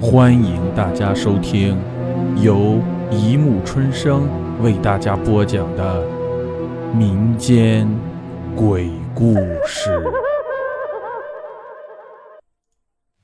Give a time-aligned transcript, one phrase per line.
[0.00, 1.76] 欢迎大家收听
[2.40, 4.28] 由一木春生
[4.62, 6.06] 为大家播讲的
[6.94, 7.88] 民间
[8.54, 9.34] 鬼故
[9.66, 10.00] 事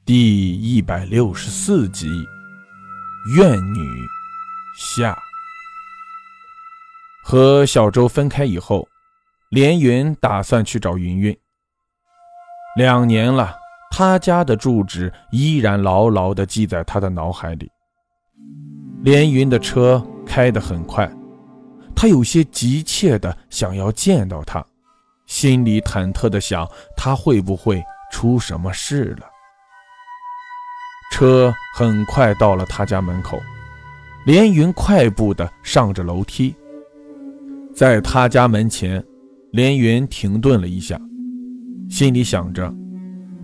[0.05, 2.09] 第一百六十四集
[3.37, 3.81] 《怨女
[4.77, 5.13] 下》。
[7.23, 8.89] 和小周分开以后，
[9.49, 11.39] 连云打算去找云云。
[12.77, 13.64] 两年了。
[13.97, 17.71] 他家的住址依然牢牢地记在他的脑海里。
[19.05, 21.09] 连云的车开得很快，
[21.95, 24.67] 他有些急切地想要见到他，
[25.27, 27.81] 心里忐忑地想他会不会
[28.11, 29.29] 出什么事了。
[31.13, 33.39] 车很快到了他家门口，
[34.27, 36.53] 连云快步地上着楼梯，
[37.73, 39.01] 在他家门前，
[39.53, 41.01] 连云停顿了一下，
[41.89, 42.75] 心里想着。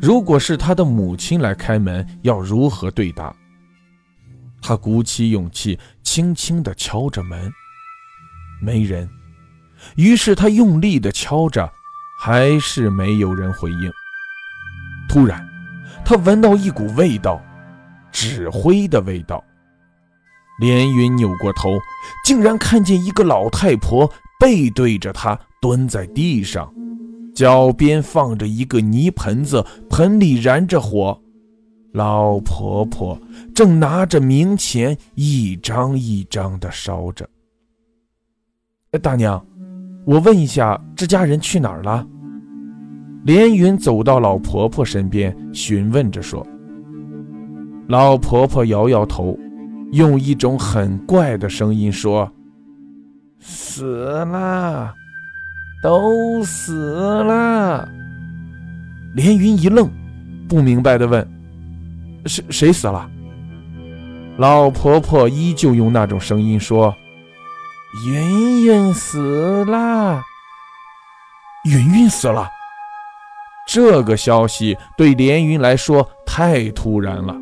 [0.01, 3.35] 如果是他的母亲来开门，要如何对答？
[4.63, 7.53] 他鼓起勇气，轻轻地敲着门，
[8.63, 9.09] 没人。
[9.97, 11.71] 于是他用力地敲着，
[12.21, 13.93] 还是没有人回应。
[15.09, 15.47] 突然，
[16.05, 17.43] 他闻到一股味道，
[18.11, 19.43] 纸灰的味道。
[20.61, 21.79] 连云扭过头，
[22.25, 26.71] 竟然看见一个老太婆背对着他蹲在地上。
[27.41, 31.19] 脚边放着一个泥盆子，盆里燃着火，
[31.93, 33.19] 老婆婆
[33.55, 37.27] 正拿着冥钱一张一张的烧着。
[38.91, 39.43] 哎大娘，
[40.05, 42.07] 我问一下，这家人去哪儿了？
[43.25, 46.47] 连云走到老婆婆身边，询问着说。
[47.89, 49.35] 老婆婆摇摇头，
[49.93, 52.31] 用一种很怪的声音说
[53.41, 54.93] ：“死了。”
[55.83, 57.89] 都死了。
[59.15, 59.91] 连云一愣，
[60.49, 61.27] 不明白的问
[62.27, 63.09] ：“谁谁死了？”
[64.39, 66.95] 老婆婆依旧用那种声音说
[68.07, 70.23] ：“云云死了。”
[71.65, 72.49] 云云死了。
[73.67, 77.37] 这个消息对连云来说太突然了，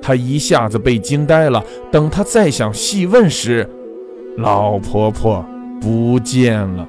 [0.00, 1.62] 他一下子被惊呆了。
[1.90, 3.68] 等他再想细问时，
[4.38, 5.44] 老婆婆
[5.80, 6.86] 不见了。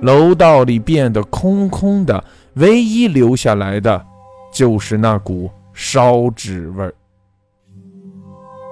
[0.00, 2.22] 楼道里变得空空的，
[2.54, 4.04] 唯一留下来的，
[4.52, 6.94] 就是那股烧纸味儿。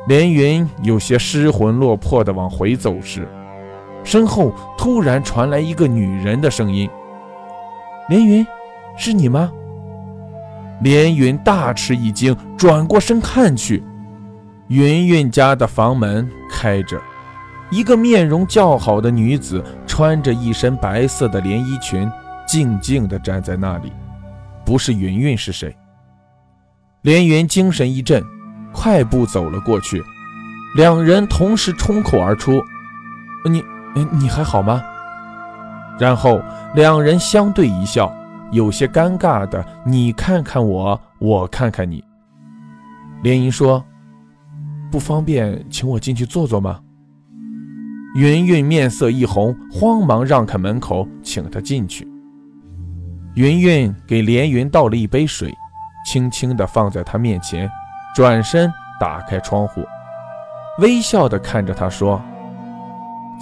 [0.07, 3.27] 连云有些失魂落魄地往回走时，
[4.03, 6.89] 身后突然传来一个女人的声音
[8.11, 8.47] ：“连云，
[8.99, 9.51] 是你吗？”
[10.83, 13.83] 连云大吃一惊，转过身看去，
[14.69, 17.01] 云云家的房门开着。
[17.71, 22.10] 一个面容较好的女子，穿着一身白色的连衣裙，
[22.49, 23.93] 静静地站在那里。
[24.65, 25.72] 不是云云是谁？
[27.03, 28.21] 连云精神一振，
[28.72, 30.03] 快步走了过去。
[30.75, 32.60] 两人同时冲口而出
[33.49, 33.62] ：“你，
[34.10, 34.83] 你还好吗？”
[35.97, 36.43] 然后
[36.75, 38.12] 两人相对一笑，
[38.50, 42.03] 有些尴尬的：“你看看我，我看看你。”
[43.22, 43.84] 连云说
[44.91, 46.81] ：“不方便，请我进去坐坐吗？”
[48.15, 52.07] 云云面色一红，慌忙让开门口，请他进去。
[53.35, 55.53] 云云给连云倒了一杯水，
[56.07, 57.69] 轻轻地放在他面前，
[58.15, 59.83] 转身打开窗户，
[60.79, 62.23] 微笑地看着他说：“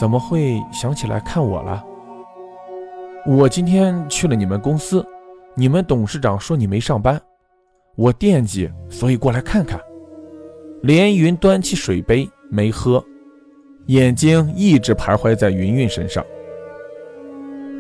[0.00, 1.84] 怎么会想起来看我了？
[3.27, 5.06] 我今天去了你们公司，
[5.54, 7.21] 你们董事长说你没上班，
[7.94, 9.78] 我惦记，所以过来看看。”
[10.83, 13.04] 连云端起水杯，没喝。
[13.87, 16.25] 眼睛一直徘徊在云云身上。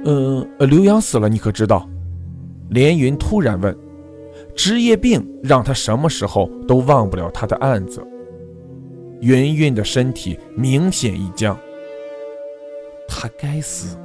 [0.04, 1.88] 呃，刘洋死了，你可知道？
[2.70, 3.76] 连云突然问。
[4.56, 8.06] 职业病让他什么时候都忘不了他的案子。
[9.20, 11.56] 云云的身体明显一僵。
[13.08, 13.96] 他该死。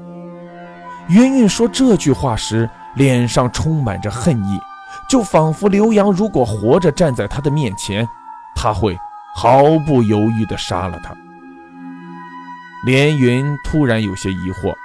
[1.10, 4.60] 云云说这句话时，脸上充满着恨意，
[5.10, 8.08] 就仿佛刘洋如果活着站在他的面前，
[8.56, 8.98] 他会
[9.36, 11.16] 毫不犹豫地杀了他。
[12.86, 14.76] 连云突然有些疑惑，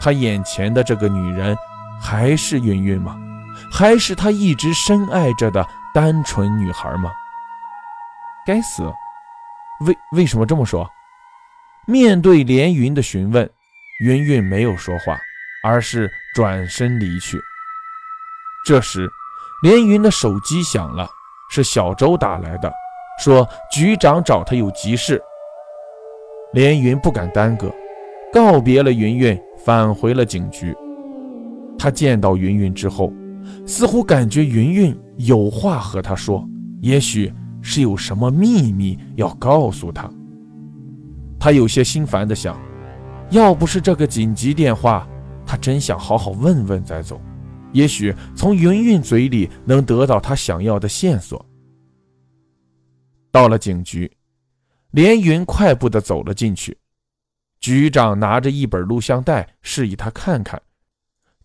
[0.00, 1.56] 他眼前的这个女人
[2.00, 3.16] 还是云云吗？
[3.70, 7.12] 还是他一直深爱着的单纯女孩吗？
[8.46, 8.82] 该死！
[9.86, 10.88] 为为什么这么说？
[11.86, 13.48] 面对连云的询问，
[14.00, 15.18] 云云没有说话，
[15.62, 17.40] 而是转身离去。
[18.64, 19.10] 这时，
[19.62, 21.08] 连云的手机响了，
[21.50, 22.72] 是小周打来的，
[23.22, 25.22] 说局长找他有急事。
[26.52, 27.72] 连云不敢耽搁，
[28.32, 30.74] 告别了云云，返回了警局。
[31.78, 33.12] 他见到云云之后，
[33.66, 36.46] 似乎感觉云云有话和他说，
[36.80, 40.10] 也许是有什么秘密要告诉他。
[41.40, 42.60] 他有些心烦的想：
[43.30, 45.08] 要不是这个紧急电话，
[45.46, 47.20] 他真想好好问问再走，
[47.72, 51.44] 也许从云云嘴里能得到他想要的线索。
[53.32, 54.08] 到了警局，
[54.92, 56.78] 连云快步地走了进去。
[57.60, 60.60] 局长拿着一本录像带，示意他看看。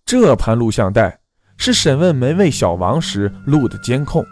[0.05, 1.19] 这盘录像带
[1.57, 4.25] 是审问门卫小王时录的监控。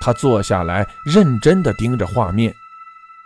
[0.00, 2.52] 他坐下来，认真地盯着画面。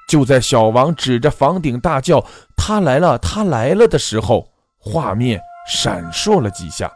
[0.08, 2.24] 就在小王指着房顶大叫
[2.56, 6.90] “他来了，他来了”的时候，画面闪烁了几下，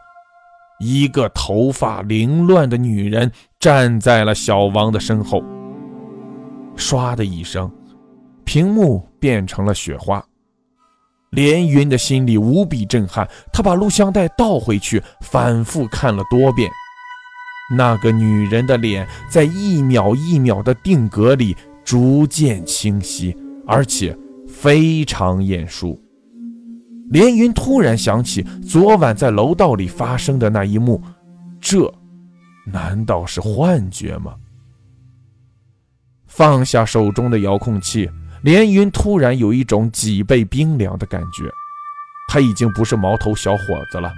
[0.79, 5.43] 一个头发凌乱的女人站在了小王的身后。
[6.77, 7.71] 唰的一声，
[8.45, 10.23] 屏幕变成了雪花。
[11.31, 16.69] 连云的心里无比震撼，他把录像带倒回去，反复看了多遍。
[17.75, 23.35] 那个女人的脸在一秒一秒的定格里逐渐清晰，
[23.65, 24.15] 而且
[24.47, 25.99] 非常眼熟。
[27.09, 31.01] 连云突然想起昨晚在楼道里发生的那一幕，
[31.59, 31.91] 这
[32.65, 34.35] 难道是幻觉吗？
[36.27, 38.07] 放下手中的遥控器。
[38.43, 41.49] 连云突然有一种脊背冰凉的感觉，
[42.27, 44.11] 他已经不是毛头小伙子了。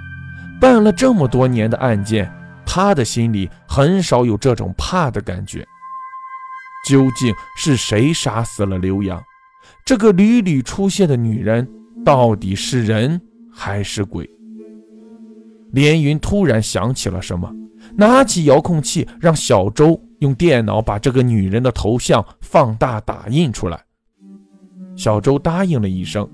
[0.59, 2.31] 办了这么多年的案件，
[2.65, 5.63] 他的心里很少有这种怕的感觉。
[6.87, 9.23] 究竟是谁杀死了刘洋？
[9.85, 11.67] 这个屡屡出现的女人
[12.03, 13.21] 到底是人
[13.53, 14.27] 还是鬼？
[15.71, 17.51] 连云突然想起了什么，
[17.95, 23.84] 拿起遥控器，让小周用电脑把这个女人的头像放大打印出来。
[24.95, 26.27] 小周答应了一声，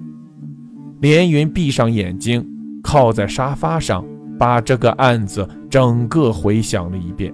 [0.99, 2.45] 连云闭上眼睛，
[2.83, 4.05] 靠在沙发上，
[4.37, 7.33] 把这个案子整个回想了一遍。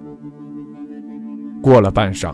[1.61, 2.33] 过了半晌，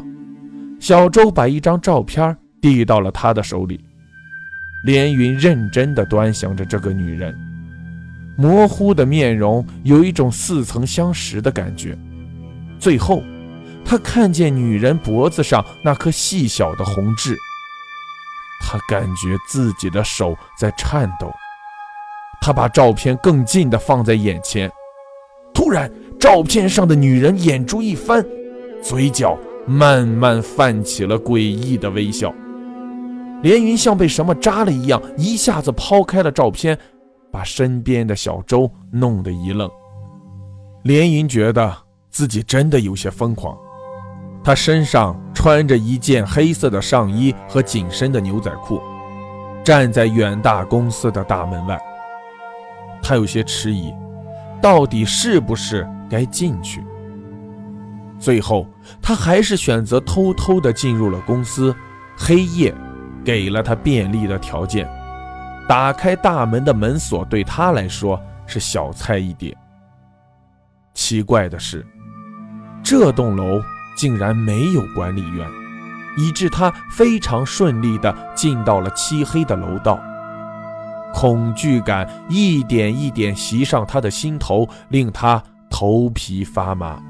[0.80, 3.84] 小周把一张照片递到了他的手里。
[4.86, 7.34] 连云认真地端详着这个女人，
[8.38, 11.98] 模糊的面容有一种似曾相识的感觉。
[12.80, 13.24] 最后，
[13.86, 17.36] 他看见女人脖子上那颗细小的红痣。
[18.74, 21.32] 他感觉自己的手在颤抖，
[22.42, 24.68] 他把照片更近的放在眼前，
[25.54, 28.26] 突然，照片上的女人眼珠一翻，
[28.82, 29.38] 嘴角
[29.68, 32.34] 慢慢泛起了诡异的微笑。
[33.44, 36.76] 连云像被什么扎了一样，一下子抛开了照片，
[37.32, 39.70] 把身边的小周弄得一愣。
[40.82, 41.72] 连云觉得
[42.10, 43.56] 自己真的有些疯狂。
[44.44, 48.82] 他身上穿着一件黑色的上衣和紧身的牛仔裤，
[49.64, 51.80] 站在远大公司的大门外。
[53.02, 53.94] 他有些迟疑，
[54.62, 56.84] 到底是不是该进去？
[58.20, 58.68] 最后，
[59.02, 61.76] 他还是选择偷偷地进入了公司。
[62.16, 62.72] 黑夜
[63.26, 64.88] 给了他便利的条件，
[65.68, 69.58] 打开大门的门锁对他来说是小菜一碟。
[70.94, 71.84] 奇怪的是，
[72.84, 73.60] 这栋楼。
[74.04, 75.50] 竟然没有管理员，
[76.18, 79.98] 以致他非常顺利地进到了漆黑的楼道。
[81.14, 87.02] 恐惧感一点一点袭上他的心头，令他头皮发麻。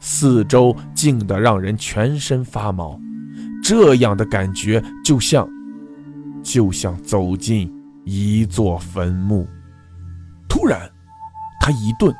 [0.00, 2.98] 四周静得让人全身发毛，
[3.62, 5.48] 这样的感觉就像，
[6.42, 7.72] 就像走进
[8.04, 9.46] 一座坟墓。
[10.48, 10.90] 突然，
[11.60, 12.12] 他一顿，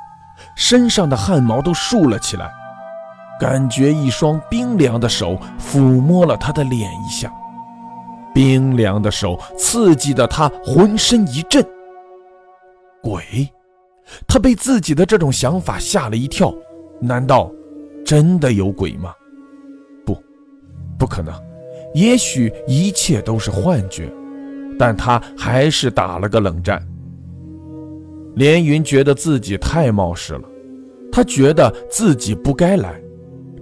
[0.55, 2.49] 身上的汗毛都竖了起来。
[3.41, 7.33] 感觉一双冰凉的手抚摸了他的脸一下，
[8.35, 11.67] 冰凉的手刺激的他浑身一震。
[13.03, 13.51] 鬼，
[14.29, 16.55] 他被自己的这种想法吓了一跳。
[17.01, 17.51] 难道
[18.05, 19.15] 真的有鬼吗？
[20.05, 20.15] 不，
[20.99, 21.35] 不可能。
[21.95, 24.13] 也许一切都是幻觉，
[24.79, 26.87] 但他还是打了个冷战。
[28.35, 30.43] 连云觉得自己太冒失了，
[31.11, 33.01] 他觉得自己不该来。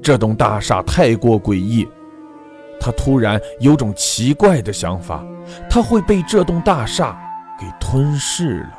[0.08, 1.86] 这栋大厦太过诡异，
[2.80, 5.22] 他突然有种奇怪的想法，
[5.68, 7.14] 他会被这栋大厦
[7.60, 8.70] 给吞噬了。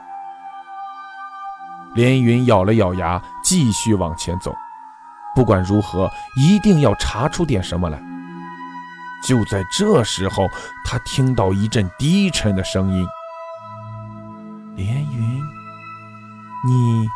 [1.93, 4.55] 连云咬了咬牙，继续往前走。
[5.35, 8.01] 不管如何，一定要查出点什么来。
[9.23, 10.47] 就在这时候，
[10.83, 13.07] 他听到一阵低沉的声音
[14.75, 15.43] ：“连云，
[16.65, 17.07] 你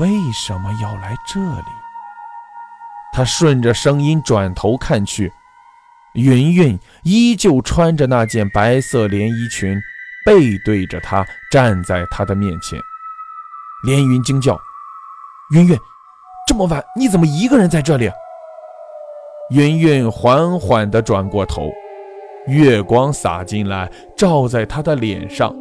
[0.00, 1.66] 为什么要来这里？”
[3.12, 5.32] 他顺着声音转头看去，
[6.14, 9.80] 云云依旧穿着那件白色连衣裙，
[10.24, 12.78] 背对着他站在他的面前。
[13.84, 14.60] 连云惊叫
[15.54, 15.78] ：“云云，
[16.46, 18.10] 这么晚你怎么一个人在这里？”
[19.50, 21.72] 云云缓缓地转过头，
[22.46, 25.54] 月光洒进来，照在她的脸上。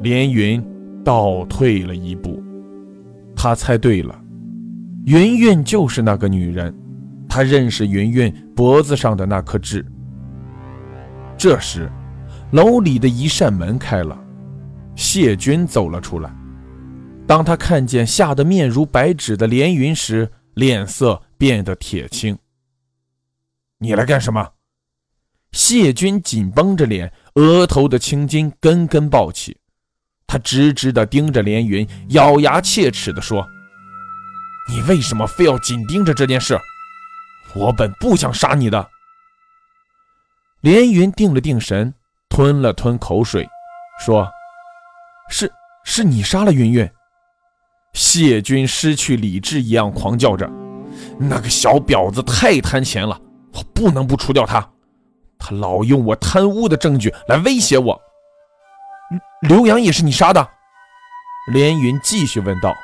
[0.00, 0.64] 连云
[1.04, 2.40] 倒退了一步，
[3.34, 4.16] 他猜对了，
[5.06, 6.72] 云云就是那个女人。
[7.38, 9.86] 他认识云云脖子上的那颗痣。
[11.36, 11.88] 这时，
[12.50, 14.18] 楼里的一扇门开了，
[14.96, 16.34] 谢军走了出来。
[17.28, 22.36] 当他看见吓得面如白纸的连云时，脸色变得铁青。
[23.78, 24.44] 你来干什么？
[25.52, 29.56] 谢军紧绷着脸，额头的青筋根根暴起。
[30.26, 33.46] 他直直地盯着连云，咬牙切齿地说
[34.68, 36.58] ：“你为什么非要紧盯着这件事？
[37.54, 38.88] 我本不想杀你的。”
[40.60, 41.94] 连云定了定神，
[42.28, 43.48] 吞了吞口水，
[44.00, 44.28] 说
[45.30, 45.52] ：“是，
[45.84, 46.90] 是你杀了云云。”
[47.94, 50.48] 谢军失去理智一样狂叫着
[51.18, 53.20] ：“那个小婊子太贪钱了，
[53.52, 54.68] 我不能不除掉他。
[55.38, 58.00] 他老用我贪污的证据来威胁我。”
[59.42, 60.48] 刘洋也是你杀的？
[61.52, 62.74] 连云继续问道。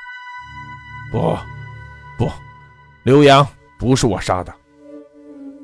[1.11, 1.37] 不，
[2.17, 2.31] 不，
[3.03, 3.47] 刘洋
[3.85, 4.55] 不是我杀的。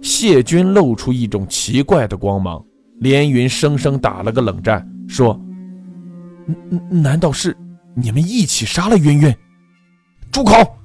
[0.02, 2.62] 谢军露出一种奇怪的光芒。
[2.98, 5.40] 连云生生打了个冷战，说
[6.90, 7.56] ：“难道是
[7.94, 9.34] 你们一起杀了云云？”
[10.30, 10.76] 住口！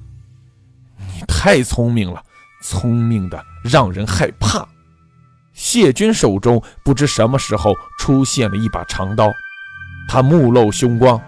[0.98, 2.24] 你太聪明了，
[2.63, 4.65] 聪明的让人害怕。
[5.51, 9.30] 谢军手中不知什么时候出现了一把长刀。
[10.08, 11.22] 他目露凶光，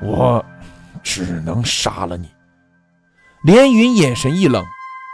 [0.00, 0.42] 我
[1.02, 2.30] 只能杀了你。
[3.44, 4.64] 连云眼神一冷，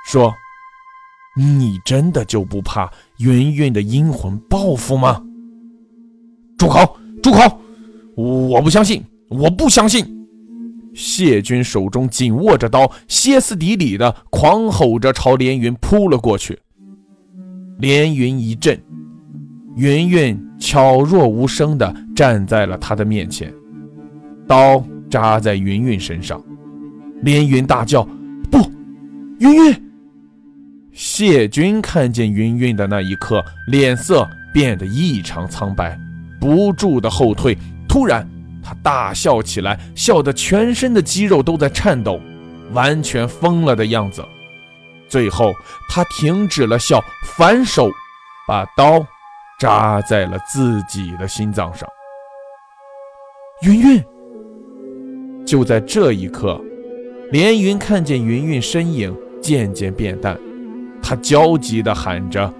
[0.09, 0.35] 说
[1.37, 5.23] ：“你真的就不怕云云的阴魂报复吗？”
[6.57, 6.97] 住口！
[7.23, 7.61] 住口！
[8.17, 9.05] 我不相信！
[9.29, 10.07] 我不相信！
[10.95, 16.59] 谢军手中紧握着刀，歇斯底里的狂吼着朝连云扑了过去。
[17.77, 18.83] 连云一震。
[19.77, 23.53] 云云悄若无声地站在了他的面前，
[24.47, 26.43] 刀扎在云云身上。
[27.21, 28.03] 连云大叫
[28.51, 28.59] ：“不，
[29.39, 29.83] 云云！”
[30.99, 35.97] 谢军看见云云的那一刻，脸色变得异常苍白，
[36.41, 37.57] 不住地后退。
[37.89, 38.29] 突然，
[38.65, 42.21] 他大笑起来，笑得全身的肌肉都在颤抖，
[42.73, 44.25] 完全疯了的样子。
[45.09, 45.55] 最后，
[45.89, 47.01] 他停止了笑，
[47.37, 47.89] 反手
[48.49, 49.07] 把刀。
[49.61, 51.89] 扎在了自己的心脏上。
[53.63, 54.05] 云云，
[55.45, 56.61] 就在这一刻，
[57.33, 59.13] 连云看见云云身影
[59.43, 60.39] 渐渐变淡，
[61.09, 62.53] 他焦急地喊着。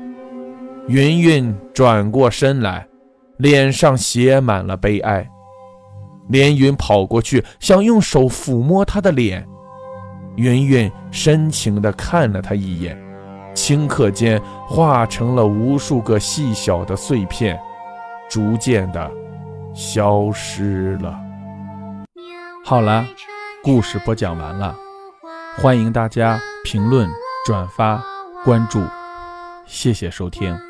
[0.87, 2.89] 云云转过身来，
[3.37, 5.29] 脸上写满了悲哀。
[6.31, 9.47] 连云跑过去，想用手抚摸她的脸。
[10.37, 12.99] 云云深情地看了他一眼。
[13.55, 17.59] 顷刻间，化成了无数个细小的碎片，
[18.31, 19.11] 逐渐的
[19.75, 21.21] 消失了。
[22.65, 23.05] 好了，
[23.63, 24.75] 故事播讲完了，
[25.59, 27.07] 欢迎大家评论、
[27.45, 28.03] 转发、
[28.45, 28.81] 关注，
[29.67, 30.68] 谢谢收听。